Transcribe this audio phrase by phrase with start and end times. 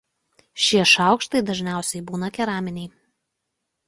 [0.67, 2.91] Šie šaukštai dažniausia būna keraminiai.